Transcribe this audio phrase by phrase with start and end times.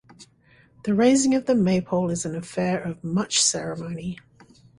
[0.83, 4.17] The raising of the Maypole is an affair of much ceremony.